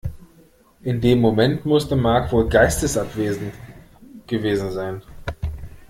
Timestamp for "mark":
1.95-2.31